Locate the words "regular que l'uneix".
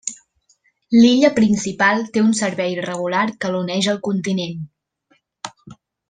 2.87-3.89